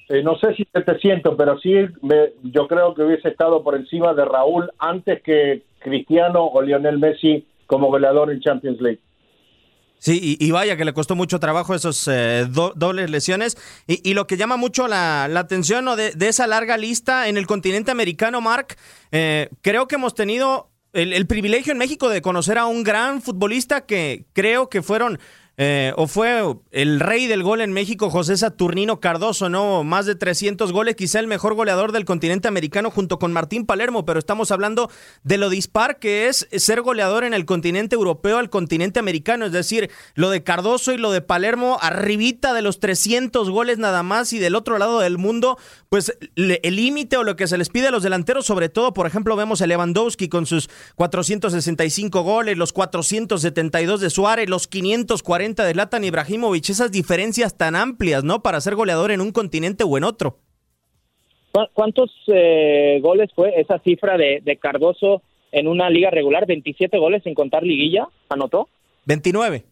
Eh, 0.09 0.23
no 0.23 0.37
sé 0.39 0.55
si 0.55 0.65
700, 0.73 1.35
pero 1.39 1.59
sí 1.61 1.73
me- 2.03 2.33
yo 2.43 2.67
creo 2.67 2.95
que 2.95 3.03
hubiese 3.03 3.29
estado 3.29 3.63
por 3.63 3.75
encima 3.77 4.13
de 4.15 4.25
Raúl 4.25 4.71
antes 4.79 5.23
que 5.23 5.63
Cristiano 5.79 6.45
o 6.45 6.61
Lionel 6.63 6.99
Messi 6.99 7.47
como 7.67 7.89
goleador 7.89 8.31
en 8.31 8.41
Champions 8.41 8.81
League. 8.81 9.01
Sí, 9.99 10.37
y, 10.41 10.51
vaya 10.51 10.77
que 10.77 10.85
le 10.85 10.93
costó 10.93 11.15
mucho 11.15 11.39
trabajo 11.39 11.77
esos 11.77 12.09
eh, 12.09 12.45
do- 12.51 12.73
dobles 12.75 13.09
lesiones. 13.09 13.57
Y, 13.87 14.15
lo 14.15 14.27
que 14.27 14.37
llama 14.37 14.57
mucho 14.57 14.89
la, 14.89 15.27
atención 15.27 15.85
¿no? 15.85 15.95
de, 15.95 16.13
esa 16.19 16.49
larga 16.49 16.77
lista 16.77 17.29
en 17.29 17.37
el 17.37 17.47
continente 17.47 17.93
americano, 17.93 18.41
Mark, 18.41 18.75
eh, 19.13 19.49
creo 19.61 19.87
que 19.87 19.95
hemos 19.95 20.15
tenido 20.17 20.71
el 20.93 21.27
privilegio 21.29 21.71
en 21.73 21.79
México 21.79 22.09
de 22.09 22.21
conocer 22.21 22.59
a 22.59 22.67
un 22.67 22.83
gran 22.83 23.23
futbolista 23.23 23.87
que 23.87 24.25
creo 24.33 24.69
que 24.69 24.83
fueron... 24.83 25.19
eh, 25.59 25.93
o 25.97 26.07
fue 26.07 26.43
el 26.71 26.99
rey 26.99 27.27
del 27.27 27.43
gol 27.43 27.61
en 27.61 27.73
México, 27.73 28.09
José 28.09 28.39
Saturnino 28.39 29.01
Cardoso, 29.01 29.51
¿no? 29.51 29.85
Más 29.85 30.07
de 30.07 30.15
300 30.15 30.73
goles, 30.73 30.97
quizá 30.97 31.21
el 31.21 31.27
mejor 31.27 31.55
goleador 31.55 31.93
del 31.93 32.07
continente 32.07 32.49
americano 32.49 32.91
junto 32.91 33.19
con 33.19 33.35
Martín 33.35 33.67
Palermo, 33.67 34.07
pero 34.07 34.19
estamos 34.19 34.51
hablando 34.51 34.91
de 35.25 35.37
lo 35.37 35.51
dispar 35.51 35.99
que 35.99 36.29
es 36.29 36.49
ser 36.57 36.81
goleador 36.81 37.25
en 37.25 37.35
el 37.35 37.45
continente 37.45 37.97
europeo 37.97 38.39
al 38.39 38.49
continente 38.49 38.99
americano, 38.99 39.45
es 39.45 39.53
decir, 39.53 39.91
lo 40.15 40.31
de 40.31 40.43
Cardoso 40.43 40.93
y 40.93 40.97
lo 40.97 41.13
de 41.13 41.21
Palermo 41.21 41.79
arribita 41.83 42.55
de 42.55 42.63
los 42.63 42.81
300 42.81 43.51
goles 43.51 43.77
nada 43.77 44.03
más 44.03 44.33
y 44.33 44.39
del 44.39 44.55
otro 44.55 44.79
lado 44.79 45.01
del 45.01 45.19
mundo, 45.19 45.59
pues 45.91 46.17
el 46.35 46.77
límite 46.77 47.19
o 47.19 47.25
lo 47.25 47.37
que 47.37 47.47
se 47.47 47.59
les 47.59 47.69
pide 47.69 47.89
a 47.89 47.91
los 47.91 48.03
delanteros, 48.03 48.47
sobre 48.47 48.71
todo, 48.71 48.95
por 48.95 49.07
ejemplo, 49.07 49.37
vemos 49.37 49.61
a 49.61 49.67
Lewandowski 49.67 50.31
con 50.31 50.47
sus 50.47 50.71
465 50.97 52.23
goles, 52.23 52.57
los 52.57 52.73
472 52.73 54.01
de 54.01 54.09
Suárez, 54.09 54.49
los 54.49 54.67
540 54.67 55.42
de 55.43 55.75
Latan 55.75 56.05
Ibrahimovic, 56.05 56.71
esas 56.71 56.91
diferencias 56.93 57.57
tan 57.57 57.75
amplias, 57.77 58.23
¿no? 58.25 58.43
Para 58.43 58.61
ser 58.61 58.75
goleador 58.77 59.11
en 59.11 59.21
un 59.21 59.33
continente 59.33 59.85
o 59.85 59.99
en 59.99 60.05
otro. 60.05 60.39
¿Cu- 61.53 61.69
¿Cuántos 61.75 62.11
eh, 62.29 62.99
goles 63.03 63.31
fue 63.35 63.61
esa 63.61 63.79
cifra 63.81 64.17
de, 64.17 64.41
de 64.43 64.57
Cardoso 64.57 65.23
en 65.51 65.69
una 65.69 65.91
liga 65.91 66.11
regular? 66.11 66.47
¿27 66.47 66.99
goles 66.99 67.23
sin 67.25 67.35
contar 67.35 67.63
liguilla? 67.63 68.07
¿Anotó? 68.29 68.69
29. 69.07 69.65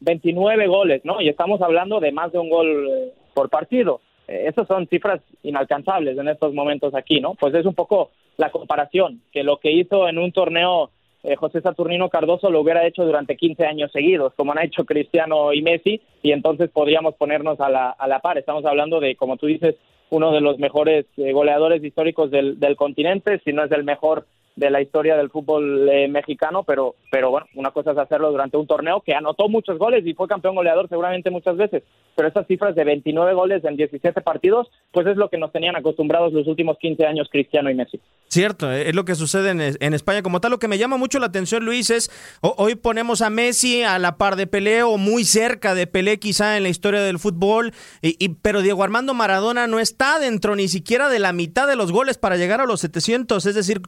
29 0.00 0.66
goles, 0.68 1.04
¿no? 1.04 1.20
Y 1.20 1.28
estamos 1.28 1.60
hablando 1.60 2.00
de 2.00 2.12
más 2.12 2.32
de 2.32 2.38
un 2.38 2.48
gol 2.50 2.88
eh, 2.88 3.12
por 3.34 3.48
partido. 3.50 4.00
Eh, 4.26 4.44
esas 4.48 4.66
son 4.66 4.86
cifras 4.88 5.20
inalcanzables 5.42 6.16
en 6.18 6.28
estos 6.28 6.54
momentos 6.54 6.94
aquí, 6.94 7.20
¿no? 7.20 7.34
Pues 7.34 7.54
es 7.54 7.66
un 7.66 7.74
poco 7.74 8.10
la 8.36 8.50
comparación, 8.50 9.22
que 9.32 9.42
lo 9.42 9.58
que 9.58 9.72
hizo 9.72 10.08
en 10.08 10.18
un 10.18 10.30
torneo 10.32 10.90
eh, 11.22 11.36
José 11.36 11.60
Saturnino 11.60 12.08
Cardoso 12.08 12.50
lo 12.50 12.60
hubiera 12.60 12.86
hecho 12.86 13.04
durante 13.04 13.36
15 13.36 13.64
años 13.66 13.90
seguidos, 13.92 14.32
como 14.34 14.52
han 14.52 14.64
hecho 14.64 14.84
Cristiano 14.84 15.52
y 15.52 15.62
Messi, 15.62 16.00
y 16.22 16.32
entonces 16.32 16.70
podríamos 16.70 17.14
ponernos 17.16 17.60
a 17.60 17.68
la, 17.68 17.90
a 17.90 18.06
la 18.06 18.20
par. 18.20 18.38
Estamos 18.38 18.64
hablando 18.64 19.00
de, 19.00 19.16
como 19.16 19.36
tú 19.36 19.46
dices, 19.46 19.74
uno 20.10 20.32
de 20.32 20.40
los 20.40 20.58
mejores 20.58 21.06
eh, 21.16 21.32
goleadores 21.32 21.82
históricos 21.82 22.30
del, 22.30 22.58
del 22.60 22.76
continente, 22.76 23.40
si 23.44 23.52
no 23.52 23.64
es 23.64 23.72
el 23.72 23.84
mejor 23.84 24.26
de 24.58 24.70
la 24.70 24.82
historia 24.82 25.16
del 25.16 25.30
fútbol 25.30 25.88
eh, 25.88 26.08
mexicano, 26.08 26.64
pero, 26.64 26.96
pero 27.12 27.30
bueno, 27.30 27.46
una 27.54 27.70
cosa 27.70 27.92
es 27.92 27.98
hacerlo 27.98 28.32
durante 28.32 28.56
un 28.56 28.66
torneo 28.66 29.02
que 29.06 29.14
anotó 29.14 29.48
muchos 29.48 29.78
goles 29.78 30.04
y 30.04 30.14
fue 30.14 30.26
campeón 30.26 30.56
goleador 30.56 30.88
seguramente 30.88 31.30
muchas 31.30 31.56
veces, 31.56 31.84
pero 32.16 32.28
esas 32.28 32.44
cifras 32.48 32.74
de 32.74 32.82
29 32.82 33.34
goles 33.34 33.64
en 33.64 33.76
17 33.76 34.20
partidos, 34.20 34.68
pues 34.90 35.06
es 35.06 35.16
lo 35.16 35.28
que 35.28 35.38
nos 35.38 35.52
tenían 35.52 35.76
acostumbrados 35.76 36.32
los 36.32 36.48
últimos 36.48 36.76
15 36.78 37.06
años 37.06 37.28
Cristiano 37.30 37.70
y 37.70 37.74
Messi. 37.74 38.00
Cierto, 38.26 38.70
eh, 38.72 38.88
es 38.88 38.96
lo 38.96 39.04
que 39.04 39.14
sucede 39.14 39.50
en, 39.50 39.60
en, 39.60 39.94
España 39.94 40.22
como 40.22 40.40
tal. 40.40 40.50
Lo 40.50 40.58
que 40.58 40.68
me 40.68 40.76
llama 40.76 40.96
mucho 40.96 41.20
la 41.20 41.26
atención, 41.26 41.64
Luis, 41.64 41.90
es 41.90 42.10
hoy 42.40 42.74
ponemos 42.74 43.22
a 43.22 43.30
Messi 43.30 43.84
a 43.84 43.98
la 44.00 44.16
par 44.16 44.34
de 44.34 44.48
Pelé 44.48 44.82
o 44.82 44.98
muy 44.98 45.24
cerca 45.24 45.76
de 45.76 45.86
Pelé 45.86 46.18
quizá 46.18 46.56
en 46.56 46.64
la 46.64 46.68
historia 46.68 47.00
del 47.00 47.20
fútbol, 47.20 47.72
y, 48.02 48.28
pero 48.42 48.60
Diego 48.60 48.82
Armando 48.82 49.14
Maradona 49.14 49.68
no 49.68 49.78
está 49.78 50.18
dentro 50.18 50.56
ni 50.56 50.66
siquiera 50.66 51.08
de 51.08 51.20
la 51.20 51.32
mitad 51.32 51.68
de 51.68 51.76
los 51.76 51.92
goles 51.92 52.18
para 52.18 52.36
llegar 52.36 52.60
a 52.60 52.66
los 52.66 52.80
700, 52.80 53.46
es 53.46 53.54
decir, 53.54 53.80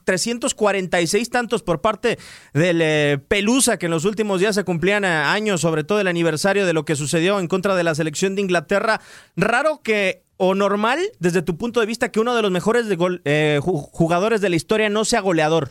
346 0.60 1.30
tantos 1.30 1.62
por 1.62 1.80
parte 1.80 2.18
del 2.52 2.80
eh, 2.82 3.18
Pelusa, 3.28 3.78
que 3.78 3.86
en 3.86 3.92
los 3.92 4.04
últimos 4.04 4.40
días 4.40 4.54
se 4.54 4.64
cumplían 4.64 5.04
eh, 5.04 5.08
años, 5.08 5.60
sobre 5.60 5.84
todo 5.84 6.00
el 6.00 6.08
aniversario 6.08 6.66
de 6.66 6.72
lo 6.72 6.84
que 6.84 6.96
sucedió 6.96 7.40
en 7.40 7.48
contra 7.48 7.74
de 7.74 7.84
la 7.84 7.94
selección 7.94 8.34
de 8.34 8.42
Inglaterra. 8.42 9.00
Raro 9.36 9.80
que 9.82 10.22
o 10.42 10.54
normal, 10.54 10.98
desde 11.18 11.42
tu 11.42 11.58
punto 11.58 11.80
de 11.80 11.86
vista, 11.86 12.10
que 12.10 12.18
uno 12.18 12.34
de 12.34 12.40
los 12.40 12.50
mejores 12.50 12.86
eh, 13.26 13.58
jugadores 13.62 14.40
de 14.40 14.48
la 14.48 14.56
historia 14.56 14.88
no 14.88 15.04
sea 15.04 15.20
goleador? 15.20 15.68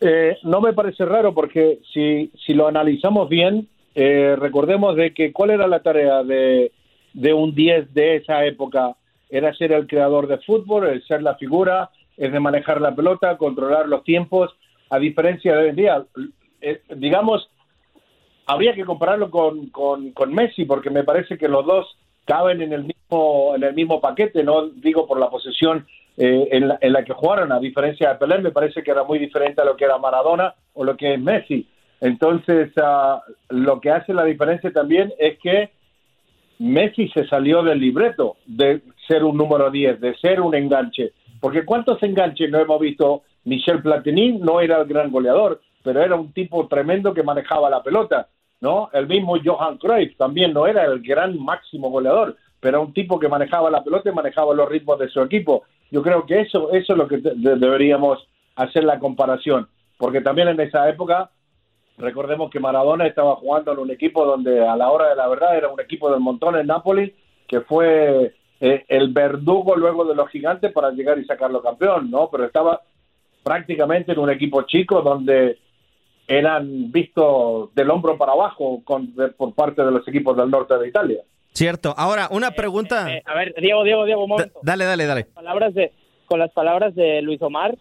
Eh, 0.00 0.36
no 0.42 0.60
me 0.60 0.72
parece 0.72 1.04
raro 1.04 1.32
porque 1.32 1.78
si, 1.94 2.32
si 2.44 2.52
lo 2.52 2.66
analizamos 2.66 3.28
bien, 3.28 3.68
eh, 3.94 4.34
recordemos 4.36 4.96
de 4.96 5.14
que 5.14 5.32
cuál 5.32 5.50
era 5.50 5.68
la 5.68 5.80
tarea 5.80 6.24
de, 6.24 6.72
de 7.14 7.32
un 7.32 7.54
10 7.54 7.94
de 7.94 8.16
esa 8.16 8.44
época. 8.44 8.96
Era 9.30 9.54
ser 9.54 9.70
el 9.70 9.86
creador 9.86 10.26
de 10.26 10.38
fútbol, 10.38 10.88
el 10.88 11.04
ser 11.04 11.22
la 11.22 11.36
figura, 11.36 11.90
es 12.16 12.32
de 12.32 12.40
manejar 12.40 12.80
la 12.80 12.94
pelota, 12.94 13.36
controlar 13.36 13.88
los 13.88 14.04
tiempos, 14.04 14.54
a 14.90 14.98
diferencia 14.98 15.54
de 15.54 15.62
hoy 15.62 15.68
en 15.70 15.76
día. 15.76 16.04
digamos, 16.96 17.50
habría 18.46 18.74
que 18.74 18.84
compararlo 18.84 19.30
con, 19.30 19.66
con, 19.70 20.12
con 20.12 20.32
Messi 20.32 20.64
porque 20.64 20.90
me 20.90 21.04
parece 21.04 21.36
que 21.36 21.48
los 21.48 21.66
dos 21.66 21.96
caben 22.24 22.62
en 22.62 22.72
el 22.72 22.84
mismo 22.84 22.96
en 23.54 23.62
el 23.62 23.74
mismo 23.74 24.00
paquete, 24.00 24.42
no 24.42 24.68
digo 24.68 25.06
por 25.06 25.18
la 25.18 25.30
posesión 25.30 25.86
eh, 26.16 26.48
en, 26.50 26.68
la, 26.68 26.78
en, 26.80 26.92
la, 26.92 27.04
que 27.04 27.12
jugaron, 27.12 27.52
a 27.52 27.60
diferencia 27.60 28.08
de 28.08 28.14
Pelé, 28.16 28.38
me 28.38 28.50
parece 28.50 28.82
que 28.82 28.90
era 28.90 29.04
muy 29.04 29.18
diferente 29.18 29.60
a 29.60 29.64
lo 29.64 29.76
que 29.76 29.84
era 29.84 29.98
Maradona 29.98 30.54
o 30.74 30.82
lo 30.82 30.96
que 30.96 31.14
es 31.14 31.20
Messi. 31.20 31.68
Entonces, 32.00 32.72
uh, 32.76 33.20
lo 33.50 33.80
que 33.80 33.90
hace 33.90 34.12
la 34.12 34.24
diferencia 34.24 34.72
también 34.72 35.12
es 35.18 35.38
que 35.38 35.70
Messi 36.58 37.08
se 37.08 37.26
salió 37.26 37.62
del 37.62 37.80
libreto 37.80 38.36
de 38.46 38.82
ser 39.06 39.24
un 39.24 39.36
número 39.36 39.70
10, 39.70 40.00
de 40.00 40.16
ser 40.16 40.40
un 40.40 40.54
enganche. 40.54 41.12
Porque 41.40 41.64
¿cuántos 41.64 42.02
enganches 42.02 42.50
no 42.50 42.58
hemos 42.58 42.80
visto? 42.80 43.22
Michel 43.44 43.82
Platini 43.82 44.38
no 44.38 44.60
era 44.60 44.80
el 44.80 44.86
gran 44.86 45.10
goleador, 45.10 45.60
pero 45.82 46.02
era 46.02 46.16
un 46.16 46.32
tipo 46.32 46.66
tremendo 46.66 47.14
que 47.14 47.22
manejaba 47.22 47.70
la 47.70 47.82
pelota. 47.82 48.28
¿no? 48.60 48.90
El 48.92 49.06
mismo 49.06 49.36
Johan 49.42 49.78
Cruyff 49.78 50.16
también 50.16 50.52
no 50.52 50.66
era 50.66 50.84
el 50.84 51.00
gran 51.00 51.38
máximo 51.38 51.90
goleador, 51.90 52.36
pero 52.60 52.82
un 52.82 52.92
tipo 52.92 53.18
que 53.18 53.28
manejaba 53.28 53.70
la 53.70 53.84
pelota 53.84 54.10
y 54.10 54.14
manejaba 54.14 54.54
los 54.54 54.68
ritmos 54.68 54.98
de 54.98 55.08
su 55.08 55.20
equipo. 55.20 55.64
Yo 55.90 56.02
creo 56.02 56.26
que 56.26 56.40
eso, 56.40 56.72
eso 56.72 56.92
es 56.92 56.98
lo 56.98 57.06
que 57.06 57.18
deberíamos 57.18 58.26
hacer 58.56 58.84
la 58.84 58.98
comparación, 58.98 59.68
porque 59.98 60.20
también 60.20 60.48
en 60.48 60.60
esa 60.60 60.88
época, 60.88 61.30
recordemos 61.98 62.50
que 62.50 62.60
Maradona 62.60 63.06
estaba 63.06 63.36
jugando 63.36 63.72
en 63.72 63.78
un 63.78 63.90
equipo 63.90 64.24
donde 64.24 64.66
a 64.66 64.76
la 64.76 64.90
hora 64.90 65.10
de 65.10 65.16
la 65.16 65.28
verdad 65.28 65.56
era 65.56 65.68
un 65.68 65.80
equipo 65.80 66.10
del 66.10 66.20
montón 66.20 66.56
en 66.56 66.66
Nápoles, 66.66 67.12
que 67.46 67.60
fue 67.60 68.34
eh, 68.60 68.84
el 68.88 69.12
verdugo 69.12 69.76
luego 69.76 70.04
de 70.04 70.14
los 70.14 70.28
gigantes 70.30 70.72
para 70.72 70.90
llegar 70.90 71.18
y 71.18 71.24
sacarlo 71.24 71.62
campeón, 71.62 72.10
¿no? 72.10 72.28
Pero 72.30 72.44
estaba 72.44 72.80
prácticamente 73.42 74.12
en 74.12 74.18
un 74.18 74.30
equipo 74.30 74.62
chico 74.62 75.02
donde 75.02 75.58
eran 76.26 76.90
vistos 76.90 77.74
del 77.74 77.90
hombro 77.90 78.18
para 78.18 78.32
abajo 78.32 78.82
con, 78.84 79.14
por 79.36 79.54
parte 79.54 79.84
de 79.84 79.90
los 79.90 80.06
equipos 80.08 80.36
del 80.36 80.50
norte 80.50 80.76
de 80.76 80.88
Italia. 80.88 81.20
Cierto. 81.52 81.94
Ahora, 81.96 82.28
una 82.30 82.50
pregunta. 82.50 83.10
Eh, 83.10 83.18
eh, 83.18 83.22
a 83.24 83.34
ver, 83.34 83.54
Diego, 83.58 83.84
Diego, 83.84 84.04
Diego, 84.04 84.24
un 84.24 84.30
momento. 84.30 84.58
dale, 84.62 84.84
dale, 84.84 85.06
dale. 85.06 85.24
Con 85.24 85.44
las 85.44 85.44
palabras 85.44 85.74
de, 85.74 85.92
con 86.26 86.38
las 86.38 86.52
palabras 86.52 86.94
de 86.94 87.22
Luis 87.22 87.40
Omar, 87.40 87.76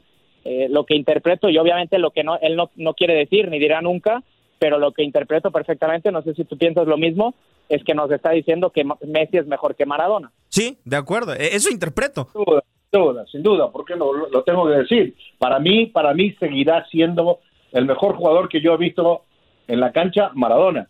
eh, 0.46 0.68
lo 0.70 0.86
que 0.86 0.96
interpreto, 0.96 1.50
y 1.50 1.58
obviamente 1.58 1.98
lo 1.98 2.12
que 2.12 2.24
no, 2.24 2.38
él 2.40 2.56
no, 2.56 2.70
no 2.76 2.94
quiere 2.94 3.16
decir 3.16 3.50
ni 3.50 3.60
dirá 3.60 3.82
nunca, 3.82 4.24
pero 4.60 4.78
lo 4.78 4.92
que 4.92 5.04
interpreto 5.04 5.52
perfectamente, 5.52 6.12
no 6.12 6.22
sé 6.22 6.36
si 6.36 6.46
tú 6.46 6.58
piensas 6.58 6.88
lo 6.88 6.98
mismo, 6.98 7.34
es 7.68 7.84
que 7.84 7.96
nos 7.96 8.12
está 8.12 8.30
diciendo 8.30 8.70
que 8.70 8.84
Messi 8.84 9.38
es 9.38 9.48
mejor 9.48 9.76
que 9.76 9.86
Maradona. 9.86 10.32
Sí, 10.56 10.80
de 10.86 10.96
acuerdo. 10.96 11.34
E, 11.34 11.54
eso 11.54 11.70
interpreto. 11.70 12.30
Sin 12.32 12.46
duda, 12.46 12.64
sin 12.90 13.02
duda, 13.02 13.26
sin 13.30 13.44
duda. 13.44 13.72
¿Por 13.72 13.84
qué 13.84 13.98
no 13.98 14.14
lo 14.14 14.44
tengo 14.44 14.66
que 14.68 14.78
decir? 14.78 15.16
Para 15.38 15.60
mí, 15.60 15.88
para 15.88 16.14
mí 16.14 16.34
seguirá 16.40 16.86
siendo 16.90 17.40
el 17.74 17.86
mejor 17.86 18.16
jugador 18.16 18.48
que 18.48 18.62
yo 18.62 18.74
he 18.74 18.78
visto 18.78 19.26
en 19.68 19.82
la 19.82 19.92
cancha, 19.92 20.32
Maradona. 20.34 20.88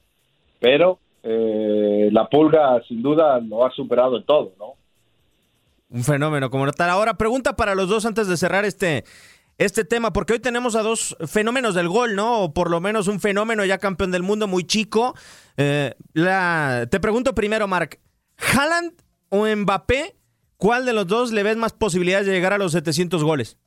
Pero 0.60 1.00
eh, 1.24 2.10
la 2.12 2.30
pulga 2.30 2.80
sin 2.88 3.02
duda 3.02 3.40
lo 3.40 3.66
ha 3.66 3.72
superado 3.72 4.18
en 4.18 4.26
todo, 4.26 4.54
¿no? 4.60 4.74
Un 5.90 6.04
fenómeno 6.04 6.52
como 6.52 6.72
tal. 6.72 6.92
Ahora, 6.92 7.16
pregunta 7.16 7.56
para 7.56 7.74
los 7.74 7.90
dos 7.90 8.06
antes 8.06 8.28
de 8.28 8.38
cerrar 8.38 8.66
este, 8.66 9.04
este 9.58 9.84
tema, 9.84 10.14
porque 10.14 10.34
hoy 10.34 10.40
tenemos 10.40 10.76
a 10.76 10.84
dos 10.84 11.18
fenómenos 11.26 11.74
del 11.74 11.90
gol, 11.90 12.16
¿no? 12.16 12.44
O 12.44 12.54
por 12.54 12.70
lo 12.70 12.82
menos 12.82 13.08
un 13.08 13.20
fenómeno 13.20 13.66
ya 13.66 13.80
campeón 13.80 14.12
del 14.12 14.22
mundo 14.22 14.48
muy 14.48 14.64
chico. 14.64 15.16
Eh, 15.58 15.96
la, 16.14 16.88
te 16.92 17.00
pregunto 17.00 17.34
primero, 17.34 17.68
Mark, 17.68 18.00
¿Haaland 18.38 19.05
o 19.30 19.46
Mbappé? 19.46 20.16
¿Cuál 20.58 20.86
de 20.86 20.94
los 20.94 21.08
dos 21.08 21.32
le 21.32 21.44
ves 21.44 21.58
más 21.58 21.74
posibilidades 21.74 22.28
de 22.28 22.34
llegar 22.34 22.54
a 22.54 22.58
los 22.58 22.72
700 22.72 23.24
goles? 23.24 23.58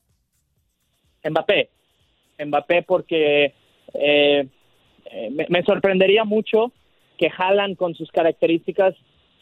Mbappé. 1.28 1.70
Mbappé 2.44 2.82
porque 2.82 3.54
eh, 3.94 4.46
eh, 5.10 5.46
me, 5.48 5.62
sorprendería 5.62 6.24
mucho 6.24 6.72
que 7.18 7.30
Haaland 7.36 7.76
con 7.76 7.94
sus 7.94 8.10
características 8.10 8.94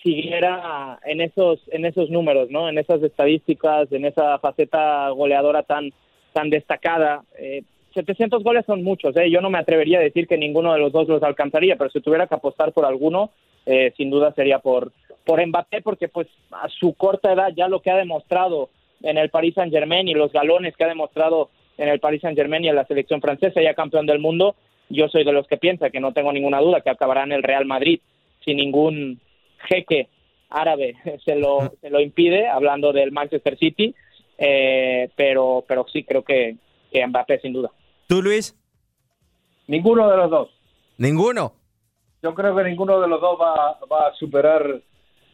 siguiera 0.03 0.99
en 1.05 1.21
esos 1.21 1.61
en 1.69 1.85
esos 1.85 2.11
números, 2.11 2.51
¿no? 2.51 2.69
En 2.69 2.79
esas 2.79 3.03
estadísticas, 3.03 3.91
en 3.93 4.05
esa 4.05 4.39
faceta 4.39 5.09
goleadora 5.11 5.63
tan 5.63 5.93
tan 6.33 6.51
destacada. 6.51 7.23
Eh, 7.39 7.63
700 7.95 8.45
goles 8.45 8.65
son 8.67 8.83
muchos, 8.83 9.17
¿eh? 9.17 9.31
Yo 9.31 9.41
no 9.41 9.51
me 9.51 9.59
atrevería 9.59 9.99
a 9.99 10.03
decir 10.03 10.27
que 10.27 10.37
ninguno 10.37 10.73
de 10.73 10.79
los 10.79 10.93
dos 10.93 11.09
los 11.09 11.23
alcanzaría, 11.23 11.77
pero 11.77 11.91
si 11.91 12.01
tuviera 12.01 12.27
que 12.27 12.35
apostar 12.35 12.73
por 12.73 12.85
alguno, 12.85 13.31
eh, 13.65 13.93
sin 13.97 14.11
duda 14.11 14.33
sería 14.35 14.59
por 14.59 14.93
por 15.27 15.45
Mbappé, 15.45 15.83
porque 15.83 16.09
pues 16.09 16.29
a 16.53 16.69
su 16.69 16.95
corta 16.95 17.33
edad 17.33 17.53
ya 17.55 17.67
lo 17.67 17.83
que 17.83 17.91
ha 17.91 17.97
demostrado 17.97 18.71
en 19.03 19.19
el 19.19 19.29
Paris 19.29 19.55
Saint 19.55 19.73
Germain 19.73 20.07
y 20.07 20.15
los 20.15 20.33
galones 20.33 20.77
que 20.77 20.85
ha 20.85 20.89
demostrado 20.89 21.51
en 21.77 21.89
el 21.89 21.99
Paris 21.99 22.23
Saint 22.23 22.39
Germain 22.39 22.65
y 22.65 22.69
en 22.69 22.77
la 22.77 22.87
selección 22.87 23.21
francesa, 23.21 23.61
ya 23.61 23.75
campeón 23.75 24.07
del 24.07 24.21
mundo, 24.21 24.55
yo 24.89 25.09
soy 25.09 25.25
de 25.25 25.33
los 25.33 25.49
que 25.49 25.57
piensa 25.57 25.91
que 25.91 25.99
no 25.99 26.13
tengo 26.13 26.33
ninguna 26.33 26.61
duda 26.61 26.81
que 26.81 26.91
acabará 26.91 27.25
en 27.25 27.33
el 27.33 27.43
Real 27.43 27.67
Madrid 27.67 28.01
sin 28.45 28.57
ningún 28.57 29.21
jeque 29.69 30.09
árabe 30.49 30.95
se 31.25 31.35
lo, 31.35 31.73
se 31.81 31.91
lo 31.91 32.01
impide, 32.01 32.47
hablando 32.47 32.93
del 32.93 33.11
Manchester 33.11 33.59
City, 33.59 33.95
eh, 34.39 35.11
pero, 35.17 35.65
pero 35.67 35.87
sí 35.93 36.05
creo 36.05 36.23
que, 36.23 36.57
que 36.93 37.05
Mbappé 37.05 37.41
sin 37.41 37.53
duda. 37.53 37.73
¿Tú, 38.07 38.23
Luis? 38.23 38.57
Ninguno 39.67 40.09
de 40.09 40.17
los 40.17 40.31
dos. 40.31 40.49
¿Ninguno? 40.99 41.53
Yo 42.23 42.33
creo 42.33 42.55
que 42.55 42.63
ninguno 42.63 43.01
de 43.01 43.09
los 43.09 43.21
dos 43.21 43.37
va, 43.41 43.79
va 43.91 44.09
a 44.09 44.15
superar 44.15 44.81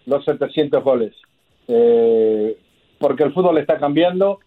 los 0.07 0.25
700 0.25 0.83
goles. 0.83 1.15
Eh, 1.69 2.57
porque 2.99 3.25
el 3.25 3.33
fútbol 3.33 3.59
está 3.59 3.79
cambiando. 3.79 4.41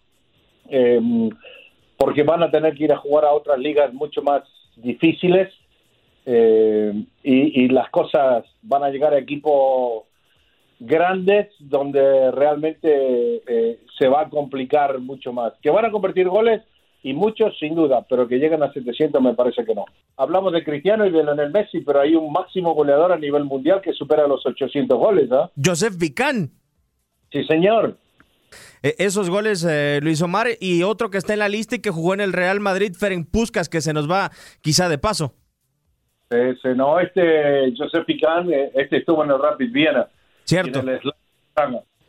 Eh, 0.69 1.29
porque 1.97 2.23
van 2.23 2.43
a 2.43 2.51
tener 2.51 2.75
que 2.75 2.85
ir 2.85 2.93
a 2.93 2.97
jugar 2.97 3.25
a 3.25 3.33
otras 3.33 3.57
ligas 3.57 3.93
mucho 3.93 4.21
más 4.21 4.43
difíciles 4.75 5.53
eh, 6.25 7.05
y, 7.23 7.67
las 7.69 7.89
cosas 7.89 8.45
van 8.63 8.83
a 8.83 8.89
llegar 8.89 9.13
a 9.13 9.19
equipos 9.19 10.03
grandes 10.79 11.49
donde 11.59 12.31
realmente 12.31 13.41
eh, 13.47 13.79
se 13.97 14.07
va 14.07 14.21
a 14.21 14.29
complicar 14.29 14.99
mucho 14.99 15.31
más. 15.31 15.53
Que 15.61 15.69
van 15.69 15.85
a 15.85 15.91
convertir 15.91 16.27
goles 16.27 16.61
y 17.05 17.13
muchos 17.13 17.55
sin 17.59 17.75
duda, 17.75 18.03
pero 18.09 18.27
que 18.27 18.39
lleguen 18.39 18.63
a 18.63 18.73
700 18.73 19.21
me 19.21 19.35
parece 19.35 19.63
que 19.63 19.75
no. 19.75 19.85
Hablamos 20.17 20.51
de 20.53 20.63
Cristiano 20.63 21.05
y 21.05 21.11
de 21.11 21.23
Lionel 21.23 21.51
Messi, 21.51 21.81
pero 21.81 22.01
hay 22.01 22.15
un 22.15 22.33
máximo 22.33 22.73
goleador 22.73 23.11
a 23.11 23.17
nivel 23.19 23.43
mundial 23.43 23.79
que 23.79 23.93
supera 23.93 24.27
los 24.27 24.43
800 24.43 24.97
goles. 24.97 25.31
¿ah? 25.31 25.51
Joseph 25.63 25.93
Vicán. 25.99 26.49
Sí, 27.31 27.43
señor. 27.43 27.95
Eh, 28.81 28.95
esos 28.97 29.29
goles, 29.29 29.63
eh, 29.69 29.99
Luis 30.01 30.19
Omar, 30.23 30.47
y 30.59 30.81
otro 30.81 31.11
que 31.11 31.19
está 31.19 31.33
en 31.33 31.39
la 31.39 31.47
lista 31.47 31.75
y 31.75 31.79
que 31.79 31.91
jugó 31.91 32.15
en 32.15 32.21
el 32.21 32.33
Real 32.33 32.59
Madrid, 32.59 32.95
Ferenc 32.97 33.29
Puskas, 33.29 33.69
que 33.69 33.81
se 33.81 33.93
nos 33.93 34.09
va 34.09 34.31
quizá 34.61 34.89
de 34.89 34.97
paso. 34.97 35.35
Ese, 36.31 36.73
no, 36.73 36.99
este 36.99 37.71
Josep 37.77 38.03
Picán, 38.07 38.51
eh, 38.51 38.71
este 38.73 38.97
estuvo 38.97 39.23
en 39.23 39.29
el 39.29 39.39
Rapid 39.39 39.71
Viena. 39.71 40.07
Cierto. 40.43 40.79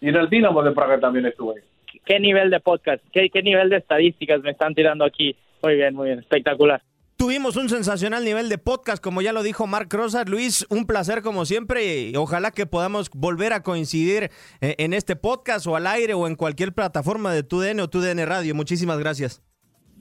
Y 0.00 0.09
en 0.09 0.17
el, 0.17 0.31
Dinamo 0.31 0.62
de 0.62 0.73
Praga 0.73 0.99
también 0.99 1.26
estuvo 1.26 1.53
ahí. 1.55 1.61
¿Qué 2.06 2.20
nivel 2.20 2.50
de 2.50 2.60
podcast? 2.60 3.02
¿Qué, 3.12 3.28
¿Qué 3.30 3.42
nivel 3.42 3.68
de 3.68 3.78
estadísticas 3.78 4.40
me 4.40 4.52
están 4.52 4.75
tirando 4.75 5.04
aquí? 5.04 5.36
Muy 5.60 5.75
bien, 5.75 5.92
muy 5.92 6.06
bien, 6.06 6.20
espectacular. 6.20 6.80
Tuvimos 7.16 7.56
un 7.56 7.68
sensacional 7.68 8.25
nivel 8.25 8.48
de 8.48 8.58
podcast, 8.58 9.02
como 9.02 9.22
ya 9.22 9.32
lo 9.32 9.42
dijo 9.42 9.66
Mark 9.66 9.88
Rosas. 9.90 10.28
Luis, 10.28 10.66
un 10.70 10.86
placer 10.86 11.22
como 11.22 11.44
siempre 11.46 12.10
y 12.10 12.16
ojalá 12.16 12.52
que 12.52 12.64
podamos 12.64 13.10
volver 13.10 13.52
a 13.52 13.64
coincidir 13.64 14.30
eh, 14.60 14.76
en 14.78 14.92
este 14.92 15.16
podcast 15.16 15.66
o 15.66 15.75
al 15.75 15.88
aire 15.88 16.14
o 16.14 16.28
en 16.28 16.36
cualquier 16.36 16.72
plataforma 16.72 17.32
de 17.32 17.42
TUDN 17.42 17.80
o 17.80 17.88
TUDN 17.88 18.25
Radio. 18.25 18.54
Muchísimas 18.54 19.00
gracias. 19.00 19.42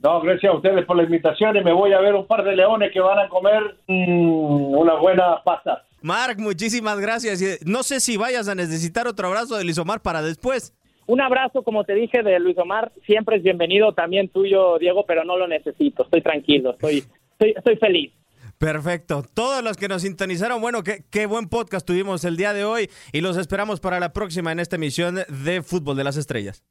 No, 0.00 0.20
gracias 0.20 0.52
a 0.52 0.56
ustedes 0.56 0.84
por 0.84 0.96
la 0.96 1.02
invitación 1.02 1.56
y 1.56 1.64
me 1.64 1.72
voy 1.72 1.92
a 1.92 2.00
ver 2.00 2.14
un 2.14 2.28
par 2.28 2.44
de 2.44 2.54
leones 2.54 2.92
que 2.92 3.00
van 3.00 3.18
a 3.18 3.28
comer 3.28 3.78
mm, 3.88 4.76
una 4.76 4.94
buena 4.94 5.42
pasta. 5.42 5.82
Mark, 6.02 6.38
muchísimas 6.38 7.00
gracias. 7.00 7.40
No 7.66 7.82
sé 7.82 7.98
si 7.98 8.16
vayas 8.16 8.46
a 8.46 8.54
necesitar 8.54 9.08
otro 9.08 9.26
abrazo 9.26 9.56
de 9.56 9.64
Luis 9.64 9.78
Omar 9.78 10.02
para 10.02 10.22
después. 10.22 10.75
Un 11.06 11.20
abrazo, 11.20 11.62
como 11.62 11.84
te 11.84 11.94
dije, 11.94 12.22
de 12.22 12.38
Luis 12.38 12.58
Omar, 12.58 12.92
siempre 13.06 13.36
es 13.36 13.42
bienvenido, 13.42 13.92
también 13.92 14.28
tuyo, 14.28 14.78
Diego, 14.78 15.04
pero 15.06 15.24
no 15.24 15.36
lo 15.36 15.46
necesito, 15.46 16.04
estoy 16.04 16.20
tranquilo, 16.20 16.72
estoy, 16.72 17.04
estoy, 17.38 17.76
feliz. 17.76 18.12
Perfecto. 18.58 19.22
Todos 19.34 19.62
los 19.62 19.76
que 19.76 19.88
nos 19.88 20.02
sintonizaron, 20.02 20.60
bueno, 20.60 20.82
qué, 20.82 21.04
qué 21.10 21.26
buen 21.26 21.48
podcast 21.48 21.86
tuvimos 21.86 22.24
el 22.24 22.36
día 22.36 22.54
de 22.54 22.64
hoy 22.64 22.90
y 23.12 23.20
los 23.20 23.36
esperamos 23.36 23.80
para 23.80 24.00
la 24.00 24.12
próxima 24.12 24.50
en 24.50 24.60
esta 24.60 24.76
emisión 24.76 25.16
de 25.44 25.62
Fútbol 25.62 25.96
de 25.96 26.04
las 26.04 26.16
Estrellas. 26.16 26.64